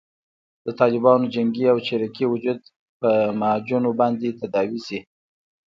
د 0.65 0.67
طالبانو 0.79 1.31
جنګي 1.35 1.65
او 1.73 1.77
چریکي 1.87 2.25
وجود 2.29 2.59
په 2.99 3.09
معجونو 3.41 3.89
باندې 3.99 4.37
تداوي 4.41 4.79
شي. 4.87 4.99